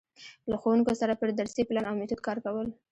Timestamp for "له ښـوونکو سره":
0.49-1.13